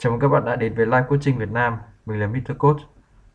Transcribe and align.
Chào 0.00 0.12
mừng 0.12 0.20
các 0.20 0.28
bạn 0.28 0.44
đã 0.44 0.56
đến 0.56 0.74
với 0.74 0.86
Live 0.86 1.02
Coaching 1.08 1.38
Việt 1.38 1.50
Nam. 1.50 1.78
Mình 2.06 2.20
là 2.20 2.26
Mr. 2.26 2.58
Coach. 2.58 2.76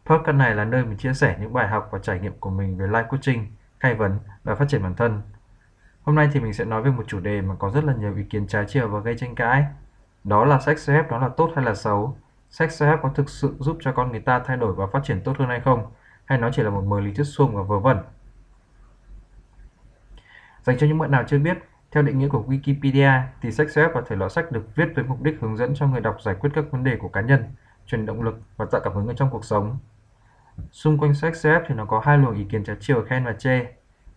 Podcast 0.05 0.37
này 0.37 0.55
là 0.55 0.65
nơi 0.65 0.85
mình 0.85 0.97
chia 0.97 1.13
sẻ 1.13 1.37
những 1.39 1.53
bài 1.53 1.67
học 1.67 1.89
và 1.91 1.99
trải 1.99 2.19
nghiệm 2.19 2.33
của 2.39 2.49
mình 2.49 2.77
về 2.77 2.87
Live 2.87 3.03
Coaching, 3.09 3.47
khai 3.79 3.95
vấn 3.95 4.19
và 4.43 4.55
phát 4.55 4.65
triển 4.69 4.83
bản 4.83 4.95
thân. 4.95 5.21
Hôm 6.03 6.15
nay 6.15 6.29
thì 6.33 6.39
mình 6.39 6.53
sẽ 6.53 6.65
nói 6.65 6.81
về 6.81 6.91
một 6.91 7.03
chủ 7.07 7.19
đề 7.19 7.41
mà 7.41 7.55
có 7.59 7.69
rất 7.69 7.83
là 7.83 7.93
nhiều 7.93 8.15
ý 8.15 8.23
kiến 8.23 8.47
trái 8.47 8.65
chiều 8.67 8.87
và 8.87 8.99
gây 8.99 9.17
tranh 9.17 9.35
cãi. 9.35 9.65
Đó 10.23 10.45
là 10.45 10.59
sex 10.59 10.89
self 10.89 11.09
đó 11.09 11.17
là 11.17 11.29
tốt 11.29 11.51
hay 11.55 11.65
là 11.65 11.75
xấu? 11.75 12.17
Sex 12.49 12.83
self 12.83 12.97
có 13.01 13.09
thực 13.15 13.29
sự 13.29 13.55
giúp 13.59 13.77
cho 13.81 13.91
con 13.91 14.11
người 14.11 14.21
ta 14.21 14.39
thay 14.39 14.57
đổi 14.57 14.73
và 14.73 14.87
phát 14.87 14.99
triển 15.03 15.21
tốt 15.21 15.35
hơn 15.39 15.49
hay 15.49 15.59
không? 15.59 15.91
Hay 16.25 16.37
nó 16.37 16.49
chỉ 16.53 16.63
là 16.63 16.69
một 16.69 16.83
mớ 16.83 16.99
lý 16.99 17.13
thuyết 17.13 17.27
suông 17.27 17.55
và 17.55 17.63
vớ 17.63 17.79
vẩn? 17.79 17.97
Dành 20.63 20.77
cho 20.77 20.87
những 20.87 20.97
bạn 20.97 21.11
nào 21.11 21.23
chưa 21.27 21.39
biết, 21.39 21.57
theo 21.93 22.03
định 22.03 22.17
nghĩa 22.17 22.27
của 22.27 22.43
Wikipedia, 22.47 23.21
thì 23.41 23.51
sách 23.51 23.67
web 23.67 23.91
là 23.91 24.01
thể 24.07 24.15
loại 24.15 24.29
sách 24.29 24.51
được 24.51 24.75
viết 24.75 24.87
với 24.95 25.03
mục 25.03 25.21
đích 25.21 25.37
hướng 25.41 25.57
dẫn 25.57 25.73
cho 25.75 25.87
người 25.87 26.01
đọc 26.01 26.17
giải 26.21 26.35
quyết 26.35 26.49
các 26.53 26.65
vấn 26.71 26.83
đề 26.83 26.95
của 26.95 27.07
cá 27.07 27.21
nhân, 27.21 27.43
truyền 27.85 28.05
động 28.05 28.23
lực 28.23 28.41
và 28.57 28.65
tạo 28.71 28.81
cảm 28.83 28.93
hứng 28.93 29.07
ở 29.07 29.13
trong 29.13 29.29
cuộc 29.29 29.45
sống. 29.45 29.77
Xung 30.71 30.97
quanh 30.97 31.13
sách 31.13 31.33
web 31.33 31.61
thì 31.67 31.75
nó 31.75 31.85
có 31.85 32.01
hai 32.05 32.17
luồng 32.17 32.35
ý 32.35 32.43
kiến 32.43 32.63
trái 32.63 32.75
chiều 32.79 33.03
khen 33.09 33.25
và 33.25 33.33
chê. 33.33 33.65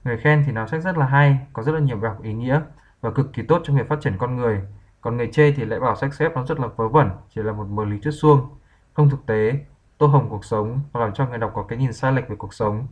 Người 0.05 0.17
khen 0.17 0.43
thì 0.47 0.53
nói 0.53 0.69
sách 0.69 0.83
rất 0.83 0.97
là 0.97 1.07
hay, 1.07 1.39
có 1.53 1.63
rất 1.63 1.73
là 1.73 1.81
nhiều 1.81 1.97
bài 1.97 2.11
học 2.11 2.23
ý 2.23 2.33
nghĩa 2.33 2.61
và 3.01 3.11
cực 3.11 3.33
kỳ 3.33 3.43
tốt 3.43 3.61
cho 3.65 3.73
người 3.73 3.85
phát 3.85 4.01
triển 4.01 4.19
con 4.19 4.37
người. 4.37 4.63
Còn 5.01 5.17
người 5.17 5.29
chê 5.33 5.53
thì 5.53 5.65
lại 5.65 5.81
bảo 5.81 5.97
sách 5.97 6.11
web 6.19 6.31
nó 6.35 6.45
rất 6.45 6.61
là 6.61 6.69
vớ 6.77 6.89
vẩn, 6.89 7.11
chỉ 7.35 7.43
là 7.43 7.53
một 7.53 7.67
mớ 7.69 7.85
lý 7.85 7.99
thuyết 8.01 8.13
suông, 8.13 8.49
không 8.95 9.11
thực 9.11 9.27
tế, 9.27 9.59
tô 9.99 10.07
hồng 10.07 10.27
cuộc 10.31 10.45
sống 10.45 10.81
và 10.93 11.01
làm 11.01 11.13
cho 11.13 11.27
người 11.27 11.39
đọc 11.39 11.53
có 11.55 11.63
cái 11.63 11.79
nhìn 11.79 11.93
sai 11.93 12.13
lệch 12.13 12.29
về 12.29 12.37
cuộc 12.37 12.55
sống. 12.55 12.87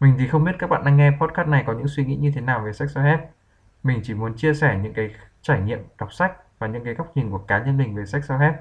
Mình 0.00 0.14
thì 0.18 0.28
không 0.28 0.44
biết 0.44 0.52
các 0.58 0.70
bạn 0.70 0.84
đang 0.84 0.96
nghe 0.96 1.10
podcast 1.20 1.48
này 1.48 1.64
có 1.66 1.72
những 1.72 1.88
suy 1.88 2.04
nghĩ 2.04 2.16
như 2.16 2.32
thế 2.34 2.40
nào 2.40 2.62
về 2.64 2.72
sách 2.72 2.88
web 2.94 3.18
mình 3.82 4.00
chỉ 4.04 4.14
muốn 4.14 4.34
chia 4.36 4.54
sẻ 4.54 4.78
những 4.82 4.94
cái 4.94 5.14
trải 5.42 5.60
nghiệm 5.60 5.78
đọc 5.98 6.12
sách 6.12 6.32
và 6.58 6.66
những 6.66 6.84
cái 6.84 6.94
góc 6.94 7.16
nhìn 7.16 7.30
của 7.30 7.38
cá 7.38 7.58
nhân 7.58 7.76
mình 7.76 7.94
về 7.94 8.06
sách 8.06 8.22
self-help. 8.28 8.54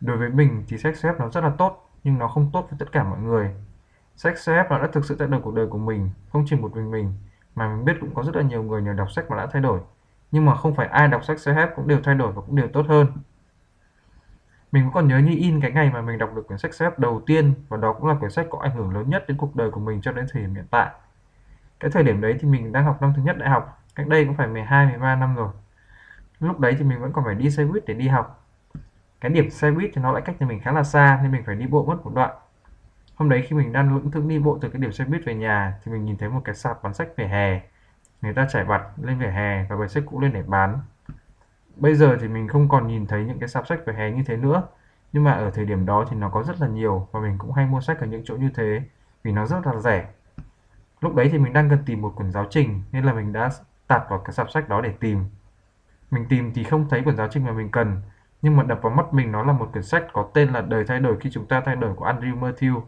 Đối 0.00 0.16
với 0.16 0.30
mình 0.30 0.64
thì 0.68 0.78
sách 0.78 0.94
self 0.94 1.16
nó 1.18 1.30
rất 1.30 1.40
là 1.44 1.52
tốt, 1.58 1.90
nhưng 2.04 2.18
nó 2.18 2.28
không 2.28 2.50
tốt 2.52 2.66
với 2.70 2.78
tất 2.78 2.92
cả 2.92 3.04
mọi 3.04 3.18
người. 3.18 3.54
Sách 4.16 4.34
self 4.34 4.68
nó 4.68 4.78
đã 4.78 4.88
thực 4.92 5.04
sự 5.04 5.16
thay 5.18 5.28
đổi 5.28 5.40
cuộc 5.40 5.54
đời 5.54 5.66
của 5.66 5.78
mình, 5.78 6.10
không 6.32 6.44
chỉ 6.46 6.56
một 6.56 6.76
mình 6.76 6.90
mình, 6.90 7.12
mà 7.54 7.68
mình 7.68 7.84
biết 7.84 7.96
cũng 8.00 8.14
có 8.14 8.22
rất 8.22 8.36
là 8.36 8.42
nhiều 8.42 8.62
người 8.62 8.82
nhờ 8.82 8.92
đọc 8.92 9.10
sách 9.10 9.30
mà 9.30 9.36
đã 9.36 9.46
thay 9.46 9.62
đổi. 9.62 9.80
Nhưng 10.30 10.44
mà 10.44 10.54
không 10.54 10.74
phải 10.74 10.86
ai 10.86 11.08
đọc 11.08 11.24
sách 11.24 11.36
self-help 11.36 11.68
cũng 11.76 11.88
đều 11.88 12.00
thay 12.04 12.14
đổi 12.14 12.32
và 12.32 12.42
cũng 12.42 12.56
đều 12.56 12.68
tốt 12.68 12.86
hơn. 12.88 13.06
Mình 14.72 14.84
cũng 14.84 14.92
còn 14.92 15.08
nhớ 15.08 15.18
như 15.18 15.36
in 15.36 15.60
cái 15.60 15.70
ngày 15.70 15.90
mà 15.90 16.00
mình 16.00 16.18
đọc 16.18 16.34
được 16.36 16.46
quyển 16.46 16.58
sách 16.58 16.70
self 16.70 16.90
đầu 16.96 17.22
tiên 17.26 17.54
và 17.68 17.76
đó 17.76 17.92
cũng 17.92 18.06
là 18.06 18.14
quyển 18.14 18.30
sách 18.30 18.46
có 18.50 18.58
ảnh 18.58 18.76
hưởng 18.76 18.94
lớn 18.94 19.10
nhất 19.10 19.24
đến 19.28 19.36
cuộc 19.36 19.56
đời 19.56 19.70
của 19.70 19.80
mình 19.80 20.00
cho 20.00 20.12
đến 20.12 20.26
thời 20.32 20.42
điểm 20.42 20.54
hiện 20.54 20.66
tại. 20.70 20.90
Cái 21.80 21.90
thời 21.90 22.02
điểm 22.02 22.20
đấy 22.20 22.36
thì 22.40 22.48
mình 22.48 22.72
đang 22.72 22.84
học 22.84 23.02
năm 23.02 23.12
thứ 23.16 23.22
nhất 23.22 23.38
đại 23.38 23.48
học 23.50 23.82
cách 23.96 24.08
đây 24.08 24.24
cũng 24.24 24.34
phải 24.34 24.46
12 24.46 24.86
13 24.86 25.16
năm 25.16 25.34
rồi. 25.36 25.48
Lúc 26.40 26.60
đấy 26.60 26.76
thì 26.78 26.84
mình 26.84 27.00
vẫn 27.00 27.12
còn 27.12 27.24
phải 27.24 27.34
đi 27.34 27.50
xe 27.50 27.64
buýt 27.64 27.86
để 27.86 27.94
đi 27.94 28.08
học. 28.08 28.44
Cái 29.20 29.30
điểm 29.30 29.50
xe 29.50 29.70
buýt 29.70 29.90
thì 29.94 30.02
nó 30.02 30.12
lại 30.12 30.22
cách 30.22 30.36
nhà 30.40 30.46
mình 30.46 30.60
khá 30.60 30.72
là 30.72 30.82
xa 30.82 31.20
nên 31.22 31.32
mình 31.32 31.42
phải 31.46 31.56
đi 31.56 31.66
bộ 31.66 31.84
mất 31.84 32.04
một 32.04 32.14
đoạn. 32.14 32.36
Hôm 33.14 33.28
đấy 33.28 33.46
khi 33.48 33.56
mình 33.56 33.72
đang 33.72 33.94
lững 33.94 34.10
thững 34.10 34.28
đi 34.28 34.38
bộ 34.38 34.58
từ 34.60 34.68
cái 34.68 34.82
điểm 34.82 34.92
xe 34.92 35.04
buýt 35.04 35.24
về 35.24 35.34
nhà 35.34 35.78
thì 35.84 35.92
mình 35.92 36.04
nhìn 36.04 36.16
thấy 36.16 36.28
một 36.28 36.40
cái 36.44 36.54
sạp 36.54 36.82
bán 36.82 36.94
sách 36.94 37.08
về 37.16 37.28
hè. 37.28 37.60
Người 38.22 38.34
ta 38.34 38.46
trải 38.50 38.64
bạt 38.64 38.82
lên 39.02 39.18
vỉa 39.18 39.26
hè 39.26 39.66
và 39.68 39.76
bày 39.76 39.88
sách 39.88 40.02
cũ 40.06 40.20
lên 40.20 40.32
để 40.32 40.42
bán. 40.42 40.78
Bây 41.76 41.94
giờ 41.94 42.16
thì 42.20 42.28
mình 42.28 42.48
không 42.48 42.68
còn 42.68 42.86
nhìn 42.86 43.06
thấy 43.06 43.24
những 43.24 43.38
cái 43.38 43.48
sạp 43.48 43.66
sách 43.66 43.80
về 43.86 43.94
hè 43.94 44.10
như 44.10 44.22
thế 44.26 44.36
nữa. 44.36 44.62
Nhưng 45.12 45.24
mà 45.24 45.32
ở 45.32 45.50
thời 45.50 45.64
điểm 45.64 45.86
đó 45.86 46.04
thì 46.10 46.16
nó 46.16 46.28
có 46.28 46.42
rất 46.42 46.60
là 46.60 46.68
nhiều 46.68 47.08
và 47.12 47.20
mình 47.20 47.38
cũng 47.38 47.52
hay 47.52 47.66
mua 47.66 47.80
sách 47.80 48.00
ở 48.00 48.06
những 48.06 48.22
chỗ 48.24 48.36
như 48.36 48.50
thế 48.54 48.82
vì 49.22 49.32
nó 49.32 49.46
rất 49.46 49.66
là 49.66 49.76
rẻ. 49.80 50.08
Lúc 51.00 51.14
đấy 51.14 51.28
thì 51.32 51.38
mình 51.38 51.52
đang 51.52 51.70
cần 51.70 51.78
tìm 51.86 52.02
một 52.02 52.12
quyển 52.16 52.32
giáo 52.32 52.46
trình 52.50 52.82
nên 52.92 53.04
là 53.04 53.12
mình 53.12 53.32
đã 53.32 53.50
tạt 53.88 54.02
vào 54.08 54.18
cái 54.18 54.32
sạp 54.32 54.50
sách 54.50 54.68
đó 54.68 54.80
để 54.80 54.92
tìm. 55.00 55.24
Mình 56.10 56.26
tìm 56.28 56.52
thì 56.54 56.64
không 56.64 56.88
thấy 56.88 57.02
quyển 57.02 57.16
giáo 57.16 57.28
trình 57.30 57.44
mà 57.44 57.52
mình 57.52 57.70
cần, 57.70 58.02
nhưng 58.42 58.56
mà 58.56 58.62
đập 58.62 58.78
vào 58.82 58.92
mắt 58.92 59.14
mình 59.14 59.32
nó 59.32 59.42
là 59.42 59.52
một 59.52 59.68
quyển 59.72 59.84
sách 59.84 60.04
có 60.12 60.28
tên 60.34 60.52
là 60.52 60.60
Đời 60.60 60.84
thay 60.84 61.00
đổi 61.00 61.16
khi 61.20 61.30
chúng 61.32 61.46
ta 61.46 61.60
thay 61.60 61.76
đổi 61.76 61.94
của 61.94 62.06
Andrew 62.06 62.40
Matthew. 62.40 62.80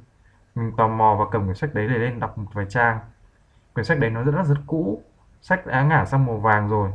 Mình 0.54 0.72
tò 0.76 0.88
mò 0.88 1.16
và 1.18 1.24
cầm 1.30 1.44
quyển 1.44 1.54
sách 1.54 1.74
đấy 1.74 1.88
để 1.88 1.98
lên 1.98 2.20
đọc 2.20 2.38
một 2.38 2.50
vài 2.52 2.66
trang. 2.68 2.98
Quyển 3.74 3.84
sách 3.84 3.98
đấy 3.98 4.10
nó 4.10 4.22
rất 4.22 4.34
là 4.34 4.44
rất 4.44 4.58
cũ, 4.66 5.02
sách 5.40 5.66
đã 5.66 5.82
ngả 5.82 6.04
sang 6.04 6.26
màu 6.26 6.36
vàng 6.36 6.68
rồi, 6.68 6.90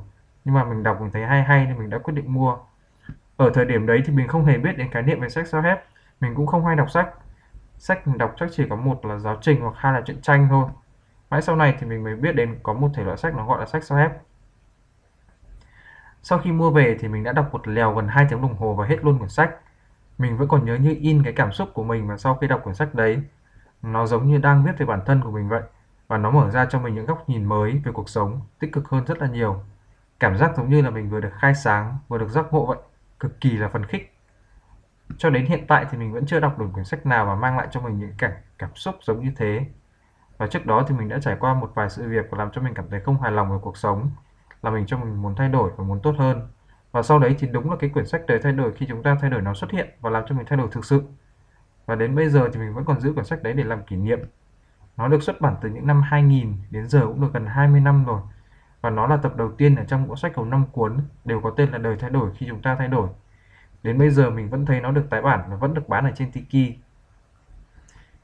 nhưng 0.45 0.55
mà 0.55 0.63
mình 0.63 0.83
đọc 0.83 1.01
mình 1.01 1.11
thấy 1.11 1.25
hay 1.25 1.43
hay 1.43 1.65
nên 1.65 1.77
mình 1.77 1.89
đã 1.89 1.97
quyết 1.97 2.13
định 2.13 2.33
mua. 2.33 2.57
Ở 3.37 3.51
thời 3.53 3.65
điểm 3.65 3.85
đấy 3.85 4.03
thì 4.05 4.13
mình 4.13 4.27
không 4.27 4.45
hề 4.45 4.57
biết 4.57 4.77
đến 4.77 4.91
khái 4.91 5.03
niệm 5.03 5.19
về 5.19 5.29
sách 5.29 5.45
self-help, 5.45 5.77
mình 6.19 6.35
cũng 6.35 6.47
không 6.47 6.65
hay 6.65 6.75
đọc 6.75 6.89
sách. 6.89 7.09
Sách 7.77 8.07
mình 8.07 8.17
đọc 8.17 8.33
chắc 8.37 8.49
chỉ 8.51 8.67
có 8.69 8.75
một 8.75 9.05
là 9.05 9.17
giáo 9.17 9.37
trình 9.41 9.61
hoặc 9.61 9.73
hai 9.77 9.93
là 9.93 10.01
truyện 10.01 10.21
tranh 10.21 10.47
thôi. 10.49 10.69
Mãi 11.33 11.41
sau 11.41 11.55
này 11.55 11.75
thì 11.79 11.87
mình 11.87 12.03
mới 12.03 12.15
biết 12.15 12.35
đến 12.35 12.59
có 12.63 12.73
một 12.73 12.89
thể 12.93 13.03
loại 13.03 13.17
sách 13.17 13.35
nó 13.35 13.45
gọi 13.45 13.59
là 13.59 13.65
sách 13.65 13.83
self-help. 13.83 14.09
Sau 16.23 16.39
khi 16.39 16.51
mua 16.51 16.69
về 16.69 16.97
thì 16.99 17.07
mình 17.07 17.23
đã 17.23 17.31
đọc 17.31 17.49
một 17.51 17.67
lèo 17.67 17.95
gần 17.95 18.07
2 18.07 18.25
tiếng 18.29 18.41
đồng 18.41 18.57
hồ 18.57 18.73
và 18.73 18.85
hết 18.85 18.97
luôn 19.03 19.17
quyển 19.17 19.29
sách. 19.29 19.55
Mình 20.17 20.37
vẫn 20.37 20.47
còn 20.47 20.65
nhớ 20.65 20.75
như 20.75 20.95
in 20.99 21.23
cái 21.23 21.33
cảm 21.33 21.51
xúc 21.51 21.69
của 21.73 21.83
mình 21.83 22.07
mà 22.07 22.17
sau 22.17 22.35
khi 22.35 22.47
đọc 22.47 22.63
quyển 22.63 22.75
sách 22.75 22.95
đấy. 22.95 23.21
Nó 23.81 24.05
giống 24.05 24.27
như 24.27 24.37
đang 24.37 24.63
viết 24.63 24.71
về 24.77 24.85
bản 24.85 24.99
thân 25.05 25.21
của 25.21 25.31
mình 25.31 25.49
vậy 25.49 25.61
và 26.07 26.17
nó 26.17 26.31
mở 26.31 26.49
ra 26.49 26.65
cho 26.65 26.79
mình 26.79 26.95
những 26.95 27.05
góc 27.05 27.29
nhìn 27.29 27.45
mới 27.45 27.81
về 27.85 27.91
cuộc 27.91 28.09
sống, 28.09 28.41
tích 28.59 28.71
cực 28.73 28.89
hơn 28.89 29.05
rất 29.05 29.17
là 29.19 29.27
nhiều. 29.27 29.63
Cảm 30.19 30.37
giác 30.37 30.51
giống 30.57 30.69
như 30.69 30.81
là 30.81 30.89
mình 30.89 31.09
vừa 31.09 31.19
được 31.19 31.33
khai 31.33 31.55
sáng, 31.55 31.97
vừa 32.07 32.17
được 32.17 32.29
giác 32.29 32.45
ngộ 32.51 32.65
vậy, 32.65 32.77
cực 33.19 33.41
kỳ 33.41 33.57
là 33.57 33.67
phấn 33.67 33.85
khích. 33.85 34.17
Cho 35.17 35.29
đến 35.29 35.45
hiện 35.45 35.67
tại 35.67 35.85
thì 35.91 35.97
mình 35.97 36.13
vẫn 36.13 36.25
chưa 36.25 36.39
đọc 36.39 36.59
được 36.59 36.67
quyển 36.73 36.85
sách 36.85 37.05
nào 37.05 37.25
mà 37.25 37.35
mang 37.35 37.57
lại 37.57 37.67
cho 37.71 37.81
mình 37.81 37.99
những 37.99 38.13
cảm 38.17 38.31
cảm 38.57 38.75
xúc 38.75 38.95
giống 39.01 39.23
như 39.23 39.31
thế. 39.35 39.65
Và 40.37 40.47
trước 40.47 40.65
đó 40.65 40.85
thì 40.87 40.95
mình 40.95 41.09
đã 41.09 41.19
trải 41.21 41.35
qua 41.39 41.53
một 41.53 41.71
vài 41.75 41.89
sự 41.89 42.09
việc 42.09 42.33
làm 42.33 42.51
cho 42.51 42.61
mình 42.61 42.73
cảm 42.73 42.85
thấy 42.89 43.01
không 43.01 43.21
hài 43.21 43.31
lòng 43.31 43.51
về 43.51 43.57
cuộc 43.61 43.77
sống, 43.77 44.09
là 44.61 44.69
mình 44.71 44.85
cho 44.85 44.97
mình 44.97 45.21
muốn 45.21 45.35
thay 45.35 45.49
đổi 45.49 45.71
và 45.77 45.83
muốn 45.83 45.99
tốt 46.03 46.15
hơn. 46.17 46.47
Và 46.91 47.01
sau 47.01 47.19
đấy 47.19 47.35
thì 47.39 47.47
đúng 47.47 47.69
là 47.69 47.77
cái 47.79 47.89
quyển 47.89 48.05
sách 48.05 48.21
đời 48.27 48.39
thay 48.43 48.51
đổi 48.51 48.73
khi 48.73 48.85
chúng 48.89 49.03
ta 49.03 49.17
thay 49.21 49.29
đổi 49.29 49.41
nó 49.41 49.53
xuất 49.53 49.71
hiện 49.71 49.89
và 50.01 50.09
làm 50.09 50.23
cho 50.27 50.35
mình 50.35 50.45
thay 50.49 50.57
đổi 50.57 50.67
thực 50.71 50.85
sự. 50.85 51.03
Và 51.85 51.95
đến 51.95 52.15
bây 52.15 52.29
giờ 52.29 52.49
thì 52.53 52.59
mình 52.59 52.73
vẫn 52.73 52.85
còn 52.85 52.99
giữ 52.99 53.13
quyển 53.13 53.25
sách 53.25 53.43
đấy 53.43 53.53
để 53.53 53.63
làm 53.63 53.83
kỷ 53.83 53.95
niệm. 53.95 54.19
Nó 54.97 55.07
được 55.07 55.23
xuất 55.23 55.41
bản 55.41 55.55
từ 55.61 55.69
những 55.69 55.87
năm 55.87 56.01
2000 56.01 56.53
đến 56.69 56.87
giờ 56.87 57.01
cũng 57.07 57.21
được 57.21 57.33
gần 57.33 57.45
20 57.45 57.79
năm 57.79 58.05
rồi. 58.05 58.21
Và 58.81 58.89
nó 58.89 59.07
là 59.07 59.17
tập 59.17 59.35
đầu 59.35 59.51
tiên 59.51 59.75
ở 59.75 59.83
trong 59.85 60.07
bộ 60.07 60.15
sách 60.15 60.35
gồm 60.35 60.49
5 60.49 60.65
cuốn 60.71 60.97
đều 61.25 61.41
có 61.41 61.49
tên 61.49 61.71
là 61.71 61.77
Đời 61.77 61.95
thay 61.99 62.09
đổi 62.09 62.31
khi 62.35 62.45
chúng 62.49 62.61
ta 62.61 62.75
thay 62.75 62.87
đổi. 62.87 63.09
Đến 63.83 63.97
bây 63.97 64.09
giờ 64.09 64.29
mình 64.29 64.49
vẫn 64.49 64.65
thấy 64.65 64.81
nó 64.81 64.91
được 64.91 65.09
tái 65.09 65.21
bản 65.21 65.41
và 65.49 65.55
vẫn 65.55 65.73
được 65.73 65.89
bán 65.89 66.05
ở 66.05 66.11
trên 66.15 66.31
Tiki 66.31 66.77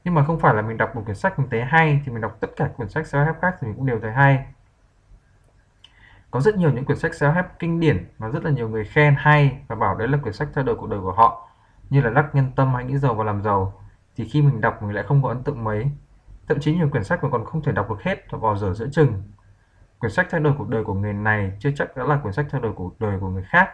nhưng 0.04 0.14
mà 0.14 0.24
không 0.24 0.40
phải 0.40 0.54
là 0.54 0.62
mình 0.62 0.76
đọc 0.76 0.96
một 0.96 1.02
quyển 1.04 1.16
sách 1.16 1.38
mình 1.38 1.48
thấy 1.50 1.64
hay, 1.64 2.02
thì 2.04 2.12
mình 2.12 2.20
đọc 2.20 2.36
tất 2.40 2.50
cả 2.56 2.68
quyển 2.76 2.88
sách 2.88 3.04
self-help 3.04 3.34
khác 3.40 3.56
thì 3.60 3.66
mình 3.66 3.76
cũng 3.76 3.86
đều 3.86 4.00
thấy 4.00 4.12
hay. 4.12 4.46
Có 6.30 6.40
rất 6.40 6.56
nhiều 6.56 6.72
những 6.72 6.84
quyển 6.84 6.98
sách 6.98 7.12
self-help 7.12 7.44
kinh 7.58 7.80
điển 7.80 8.08
mà 8.18 8.28
rất 8.28 8.44
là 8.44 8.50
nhiều 8.50 8.68
người 8.68 8.84
khen 8.84 9.14
hay 9.18 9.58
và 9.68 9.76
bảo 9.76 9.94
đấy 9.94 10.08
là 10.08 10.18
quyển 10.18 10.34
sách 10.34 10.48
thay 10.54 10.64
đổi 10.64 10.76
cuộc 10.76 10.86
đời 10.86 11.00
của 11.00 11.12
họ, 11.12 11.48
như 11.90 12.00
là 12.00 12.10
đắc 12.10 12.34
nhân 12.34 12.52
tâm 12.56 12.74
hay 12.74 12.84
nghĩ 12.84 12.98
giàu 12.98 13.14
và 13.14 13.24
làm 13.24 13.42
giàu. 13.42 13.82
Thì 14.16 14.28
khi 14.28 14.42
mình 14.42 14.60
đọc 14.60 14.82
mình 14.82 14.94
lại 14.94 15.04
không 15.08 15.22
có 15.22 15.28
ấn 15.28 15.42
tượng 15.42 15.64
mấy. 15.64 15.90
Thậm 16.48 16.60
chí 16.60 16.74
nhiều 16.74 16.88
quyển 16.88 17.04
sách 17.04 17.22
mình 17.22 17.32
còn 17.32 17.44
không 17.44 17.62
thể 17.62 17.72
đọc 17.72 17.90
được 17.90 18.02
hết 18.02 18.30
và 18.30 18.38
bỏ 18.38 18.56
dở 18.56 18.74
giữa 18.74 18.88
chừng. 18.92 19.22
Quyển 19.98 20.12
sách 20.12 20.26
thay 20.30 20.40
đổi 20.40 20.54
cuộc 20.58 20.68
đời 20.68 20.84
của 20.84 20.94
người 20.94 21.12
này 21.12 21.52
chưa 21.58 21.70
chắc 21.74 21.96
đã 21.96 22.04
là 22.04 22.16
quyển 22.16 22.32
sách 22.32 22.46
thay 22.50 22.60
đổi 22.60 22.72
cuộc 22.72 23.00
đời 23.00 23.18
của 23.20 23.28
người 23.28 23.42
khác. 23.42 23.70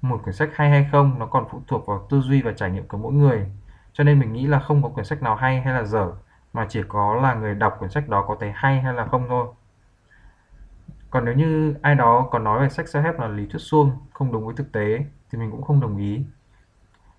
Một 0.00 0.20
quyển 0.24 0.34
sách 0.34 0.48
hay 0.54 0.70
hay 0.70 0.88
không, 0.92 1.18
nó 1.18 1.26
còn 1.26 1.44
phụ 1.50 1.62
thuộc 1.66 1.86
vào 1.86 2.06
tư 2.10 2.20
duy 2.20 2.42
và 2.42 2.52
trải 2.52 2.70
nghiệm 2.70 2.88
của 2.88 2.98
mỗi 2.98 3.12
người 3.12 3.46
cho 3.92 4.04
nên 4.04 4.18
mình 4.18 4.32
nghĩ 4.32 4.46
là 4.46 4.60
không 4.60 4.82
có 4.82 4.88
quyển 4.88 5.04
sách 5.04 5.22
nào 5.22 5.36
hay 5.36 5.60
hay 5.60 5.74
là 5.74 5.84
dở, 5.84 6.12
mà 6.52 6.66
chỉ 6.68 6.82
có 6.88 7.14
là 7.14 7.34
người 7.34 7.54
đọc 7.54 7.76
quyển 7.78 7.90
sách 7.90 8.08
đó 8.08 8.24
có 8.28 8.36
thấy 8.40 8.52
hay 8.54 8.80
hay 8.80 8.94
là 8.94 9.06
không 9.06 9.26
thôi. 9.28 9.46
Còn 11.10 11.24
nếu 11.24 11.34
như 11.34 11.74
ai 11.82 11.94
đó 11.94 12.28
còn 12.30 12.44
nói 12.44 12.60
về 12.60 12.68
sách 12.68 12.86
self-help 12.86 13.20
là 13.20 13.28
lý 13.28 13.46
thuyết 13.46 13.58
suông, 13.58 13.98
không 14.12 14.32
đúng 14.32 14.46
với 14.46 14.54
thực 14.56 14.72
tế, 14.72 15.04
thì 15.30 15.38
mình 15.38 15.50
cũng 15.50 15.62
không 15.62 15.80
đồng 15.80 15.96
ý. 15.96 16.24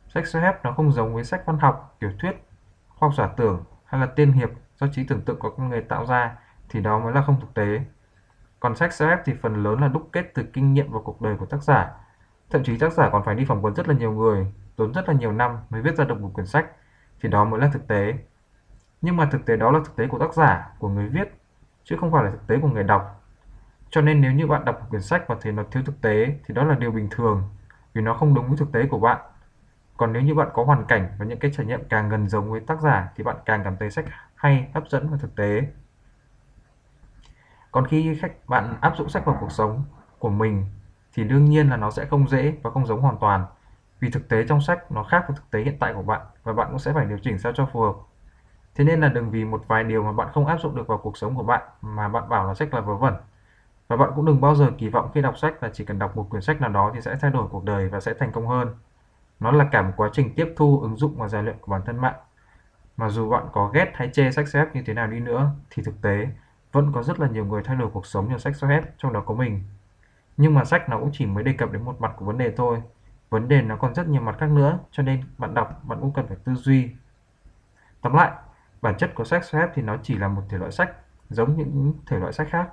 Sách 0.08 0.24
self-help 0.24 0.54
nó 0.64 0.72
không 0.72 0.92
giống 0.92 1.14
với 1.14 1.24
sách 1.24 1.46
văn 1.46 1.60
học, 1.60 1.96
tiểu 2.00 2.12
thuyết, 2.20 2.48
khoa 2.88 3.10
học 3.10 3.16
giả 3.18 3.28
tưởng 3.38 3.64
hay 3.86 4.02
là 4.02 4.08
tiên 4.08 4.32
hiệp 4.32 4.50
do 4.80 4.88
trí 4.92 5.04
tưởng 5.04 5.22
tượng 5.22 5.40
của 5.40 5.50
con 5.50 5.70
người 5.70 5.82
tạo 5.82 6.06
ra, 6.06 6.36
thì 6.70 6.82
đó 6.82 7.00
mới 7.00 7.14
là 7.14 7.22
không 7.22 7.40
thực 7.42 7.54
tế. 7.54 7.82
Còn 8.60 8.76
sách 8.76 8.90
self-help 8.90 9.18
thì 9.26 9.34
phần 9.42 9.64
lớn 9.64 9.82
là 9.82 9.88
đúc 9.88 10.10
kết 10.12 10.32
từ 10.34 10.44
kinh 10.54 10.74
nghiệm 10.74 10.92
và 10.92 11.00
cuộc 11.04 11.22
đời 11.22 11.36
của 11.38 11.46
tác 11.46 11.64
giả 11.64 11.92
thậm 12.52 12.64
chí 12.64 12.78
tác 12.78 12.94
giả 12.94 13.10
còn 13.10 13.24
phải 13.24 13.36
đi 13.36 13.46
phỏng 13.46 13.62
vấn 13.62 13.76
rất 13.76 13.88
là 13.88 13.94
nhiều 13.94 14.12
người, 14.12 14.54
tốn 14.76 14.94
rất 14.94 15.08
là 15.08 15.14
nhiều 15.14 15.32
năm 15.32 15.58
mới 15.70 15.82
viết 15.82 15.96
ra 15.96 16.06
được 16.06 16.22
một 16.22 16.32
quyển 16.34 16.48
sách. 16.48 16.66
Thì 17.22 17.30
đó 17.30 17.46
mới 17.46 17.60
là 17.60 17.70
thực 17.74 17.88
tế. 17.88 18.14
Nhưng 19.02 19.18
mà 19.18 19.26
thực 19.26 19.46
tế 19.46 19.56
đó 19.56 19.72
là 19.72 19.80
thực 19.86 19.96
tế 19.96 20.08
của 20.08 20.20
tác 20.20 20.34
giả, 20.34 20.74
của 20.80 20.90
người 20.90 21.10
viết, 21.10 21.34
chứ 21.84 21.98
không 22.00 22.12
phải 22.12 22.24
là 22.24 22.32
thực 22.32 22.48
tế 22.48 22.60
của 22.62 22.68
người 22.68 22.84
đọc. 22.84 23.24
Cho 23.90 24.02
nên 24.02 24.22
nếu 24.22 24.32
như 24.32 24.48
bạn 24.48 24.66
đọc 24.66 24.80
một 24.80 24.86
quyển 24.90 25.02
sách 25.02 25.24
và 25.28 25.36
thấy 25.42 25.52
nó 25.52 25.64
thiếu 25.72 25.84
thực 25.86 26.02
tế, 26.02 26.36
thì 26.46 26.54
đó 26.54 26.64
là 26.64 26.76
điều 26.76 26.92
bình 26.92 27.08
thường, 27.12 27.44
vì 27.94 28.02
nó 28.02 28.14
không 28.14 28.34
đúng 28.34 28.48
với 28.48 28.58
thực 28.58 28.72
tế 28.72 28.88
của 28.88 29.00
bạn. 29.00 29.22
Còn 29.98 30.14
nếu 30.14 30.22
như 30.22 30.36
bạn 30.36 30.48
có 30.54 30.64
hoàn 30.64 30.86
cảnh 30.86 31.10
và 31.20 31.26
những 31.26 31.40
cái 31.40 31.52
trải 31.58 31.66
nghiệm 31.66 31.84
càng 31.90 32.10
gần 32.10 32.28
giống 32.28 32.52
với 32.52 32.60
tác 32.60 32.82
giả, 32.82 33.10
thì 33.16 33.24
bạn 33.24 33.36
càng 33.46 33.62
cảm 33.64 33.78
thấy 33.78 33.92
sách 33.92 34.06
hay, 34.36 34.72
hấp 34.74 34.90
dẫn 34.90 35.10
và 35.10 35.18
thực 35.18 35.36
tế. 35.36 35.62
Còn 37.72 37.88
khi 37.88 38.16
khách, 38.22 38.32
bạn 38.48 38.78
áp 38.82 38.94
dụng 38.98 39.10
sách 39.10 39.26
vào 39.26 39.38
cuộc 39.40 39.52
sống 39.52 39.84
của 40.20 40.30
mình 40.30 40.66
thì 41.14 41.24
đương 41.24 41.46
nhiên 41.46 41.70
là 41.70 41.78
nó 41.78 41.92
sẽ 41.92 42.06
không 42.06 42.28
dễ 42.28 42.54
và 42.64 42.72
không 42.72 42.86
giống 42.86 43.02
hoàn 43.02 43.18
toàn 43.18 43.46
vì 44.00 44.10
thực 44.10 44.30
tế 44.30 44.46
trong 44.48 44.62
sách 44.62 44.92
nó 44.92 45.04
khác 45.04 45.24
với 45.28 45.38
thực 45.38 45.52
tế 45.52 45.62
hiện 45.62 45.78
tại 45.80 45.94
của 45.94 46.02
bạn 46.02 46.22
và 46.44 46.54
bạn 46.54 46.68
cũng 46.70 46.80
sẽ 46.80 46.94
phải 46.94 47.06
điều 47.06 47.18
chỉnh 47.18 47.40
sao 47.40 47.52
cho 47.56 47.66
phù 47.74 47.80
hợp. 47.80 47.94
Thế 48.76 48.84
nên 48.84 49.02
là 49.02 49.08
đừng 49.08 49.32
vì 49.32 49.46
một 49.46 49.64
vài 49.68 49.84
điều 49.84 50.04
mà 50.04 50.12
bạn 50.12 50.28
không 50.34 50.46
áp 50.46 50.58
dụng 50.58 50.76
được 50.76 50.88
vào 50.88 50.98
cuộc 50.98 51.18
sống 51.18 51.36
của 51.36 51.44
bạn 51.44 51.62
mà 51.82 52.08
bạn 52.08 52.30
bảo 52.30 52.48
là 52.48 52.54
sách 52.54 52.74
là 52.74 52.82
vớ 52.82 52.96
vẩn. 52.96 53.14
Và 53.88 53.98
bạn 53.98 54.12
cũng 54.16 54.26
đừng 54.26 54.42
bao 54.42 54.56
giờ 54.56 54.72
kỳ 54.78 54.90
vọng 54.90 55.12
khi 55.14 55.22
đọc 55.22 55.38
sách 55.38 55.64
là 55.64 55.70
chỉ 55.74 55.86
cần 55.86 56.00
đọc 56.00 56.18
một 56.18 56.28
quyển 56.30 56.42
sách 56.42 56.62
nào 56.62 56.70
đó 56.70 56.92
thì 56.94 57.02
sẽ 57.02 57.16
thay 57.22 57.32
đổi 57.32 57.48
cuộc 57.48 57.64
đời 57.64 57.90
và 57.90 58.00
sẽ 58.00 58.14
thành 58.14 58.32
công 58.32 58.48
hơn. 58.48 58.76
Nó 59.40 59.52
là 59.52 59.68
cả 59.72 59.82
một 59.82 59.92
quá 59.98 60.10
trình 60.14 60.34
tiếp 60.36 60.54
thu, 60.58 60.80
ứng 60.82 60.96
dụng 60.96 61.16
và 61.18 61.28
rèn 61.28 61.46
luyện 61.46 61.58
của 61.62 61.72
bản 61.72 61.82
thân 61.86 62.02
bạn. 62.02 62.16
Mà 62.98 63.10
dù 63.10 63.30
bạn 63.30 63.48
có 63.52 63.68
ghét 63.74 63.92
hay 63.94 64.10
chê 64.14 64.32
sách 64.32 64.46
self 64.46 64.66
như 64.74 64.84
thế 64.86 64.94
nào 64.94 65.08
đi 65.08 65.20
nữa 65.20 65.52
thì 65.70 65.84
thực 65.84 66.02
tế 66.02 66.28
vẫn 66.72 66.92
có 66.94 67.04
rất 67.04 67.20
là 67.20 67.28
nhiều 67.28 67.46
người 67.46 67.62
thay 67.64 67.76
đổi 67.76 67.90
cuộc 67.94 68.06
sống 68.06 68.30
nhờ 68.30 68.38
sách 68.38 68.54
self 68.54 68.82
trong 68.98 69.14
đó 69.14 69.24
có 69.26 69.34
mình. 69.34 69.64
Nhưng 70.38 70.54
mà 70.54 70.66
sách 70.66 70.90
nó 70.90 71.00
cũng 71.00 71.10
chỉ 71.14 71.26
mới 71.26 71.44
đề 71.44 71.54
cập 71.54 71.72
đến 71.72 71.86
một 71.86 72.02
mặt 72.02 72.14
của 72.18 72.26
vấn 72.26 72.38
đề 72.38 72.54
thôi. 72.58 72.82
Vấn 73.30 73.48
đề 73.48 73.62
nó 73.62 73.76
còn 73.76 73.96
rất 73.96 74.08
nhiều 74.08 74.22
mặt 74.22 74.36
khác 74.40 74.50
nữa, 74.50 74.80
cho 74.92 75.04
nên 75.04 75.22
bạn 75.38 75.54
đọc 75.54 75.82
bạn 75.84 76.00
cũng 76.02 76.14
cần 76.14 76.28
phải 76.28 76.38
tư 76.44 76.56
duy. 76.56 76.92
Tóm 78.02 78.14
lại, 78.14 78.32
bản 78.82 78.98
chất 78.98 79.16
của 79.16 79.24
sách 79.24 79.42
web 79.42 79.68
thì 79.74 79.82
nó 79.82 79.98
chỉ 80.04 80.18
là 80.18 80.28
một 80.28 80.42
thể 80.50 80.58
loại 80.58 80.72
sách 80.72 80.92
giống 81.30 81.58
những 81.58 81.94
thể 82.08 82.20
loại 82.20 82.34
sách 82.34 82.48
khác. 82.52 82.70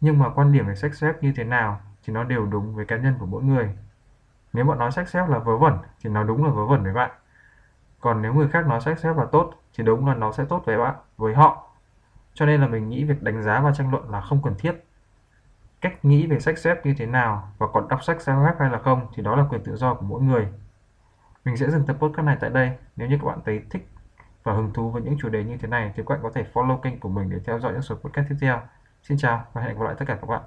Nhưng 0.00 0.18
mà 0.18 0.28
quan 0.28 0.52
điểm 0.52 0.66
về 0.66 0.74
sách 0.74 0.90
web 0.90 1.12
như 1.20 1.32
thế 1.36 1.44
nào 1.44 1.80
thì 2.04 2.12
nó 2.12 2.24
đều 2.24 2.46
đúng 2.46 2.74
với 2.74 2.86
cá 2.86 2.96
nhân 2.96 3.14
của 3.18 3.26
mỗi 3.26 3.42
người. 3.42 3.74
Nếu 4.52 4.64
bạn 4.64 4.78
nói 4.78 4.90
sách 4.90 5.06
web 5.06 5.28
là 5.28 5.38
vớ 5.38 5.56
vẩn 5.56 5.78
thì 6.00 6.10
nó 6.10 6.24
đúng 6.24 6.44
là 6.44 6.50
vớ 6.50 6.66
vẩn 6.66 6.82
với 6.82 6.92
bạn. 6.92 7.10
Còn 8.00 8.22
nếu 8.22 8.34
người 8.34 8.48
khác 8.48 8.66
nói 8.66 8.80
sách 8.80 8.98
web 9.02 9.14
là 9.14 9.26
tốt 9.32 9.54
thì 9.74 9.84
đúng 9.84 10.06
là 10.06 10.14
nó 10.14 10.32
sẽ 10.32 10.44
tốt 10.44 10.62
với 10.66 10.78
bạn, 10.78 10.94
với 11.16 11.34
họ. 11.34 11.70
Cho 12.34 12.46
nên 12.46 12.60
là 12.60 12.66
mình 12.66 12.88
nghĩ 12.88 13.04
việc 13.04 13.22
đánh 13.22 13.42
giá 13.42 13.60
và 13.60 13.72
tranh 13.74 13.90
luận 13.90 14.10
là 14.10 14.20
không 14.20 14.42
cần 14.42 14.54
thiết. 14.58 14.84
Cách 15.80 16.04
nghĩ 16.04 16.26
về 16.26 16.40
sách 16.40 16.58
xếp 16.58 16.86
như 16.86 16.94
thế 16.98 17.06
nào 17.06 17.52
và 17.58 17.66
còn 17.72 17.88
đọc 17.88 18.04
sách 18.04 18.16
self 18.16 18.54
hay 18.58 18.70
là 18.70 18.78
không 18.78 19.06
thì 19.14 19.22
đó 19.22 19.36
là 19.36 19.44
quyền 19.50 19.64
tự 19.64 19.76
do 19.76 19.94
của 19.94 20.06
mỗi 20.06 20.22
người. 20.22 20.48
Mình 21.44 21.56
sẽ 21.56 21.70
dừng 21.70 21.86
tập 21.86 21.96
podcast 22.00 22.26
này 22.26 22.36
tại 22.40 22.50
đây. 22.50 22.70
Nếu 22.96 23.08
như 23.08 23.18
các 23.20 23.26
bạn 23.26 23.38
thấy 23.44 23.62
thích 23.70 23.88
và 24.42 24.52
hứng 24.52 24.72
thú 24.72 24.90
với 24.90 25.02
những 25.02 25.16
chủ 25.18 25.28
đề 25.28 25.44
như 25.44 25.56
thế 25.56 25.68
này 25.68 25.92
thì 25.96 26.02
các 26.06 26.14
bạn 26.14 26.20
có 26.22 26.30
thể 26.34 26.44
follow 26.52 26.78
kênh 26.78 27.00
của 27.00 27.08
mình 27.08 27.30
để 27.30 27.38
theo 27.44 27.60
dõi 27.60 27.72
những 27.72 27.82
số 27.82 27.94
podcast 27.94 28.28
tiếp 28.28 28.36
theo. 28.40 28.60
Xin 29.02 29.18
chào 29.18 29.44
và 29.52 29.62
hẹn 29.62 29.78
gặp 29.78 29.84
lại 29.84 29.94
tất 29.98 30.04
cả 30.08 30.14
các 30.20 30.26
bạn. 30.26 30.42